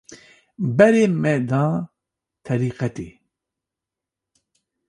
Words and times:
Berê 0.77 1.05
me 1.21 1.33
da 1.49 1.65
terîqetê 2.43 3.09